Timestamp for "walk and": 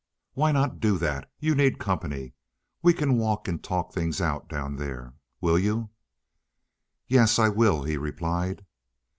3.19-3.63